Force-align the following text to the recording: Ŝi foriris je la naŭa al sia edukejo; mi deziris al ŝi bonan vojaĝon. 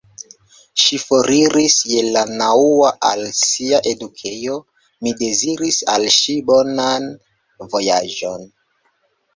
Ŝi 0.83 0.97
foriris 1.01 1.75
je 1.89 1.99
la 2.15 2.23
naŭa 2.39 2.89
al 3.11 3.23
sia 3.41 3.83
edukejo; 3.93 4.59
mi 5.05 5.15
deziris 5.23 5.81
al 5.99 6.11
ŝi 6.19 6.39
bonan 6.51 7.11
vojaĝon. 7.75 8.53